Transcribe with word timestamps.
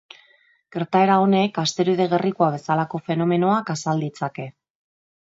Gertaera 0.75 1.17
honek 1.25 1.59
asteroide 1.63 2.07
gerrikoa 2.13 2.47
bezalako 2.55 3.03
fenomenoak 3.11 3.71
azal 3.75 4.03
ditzake. 4.07 4.49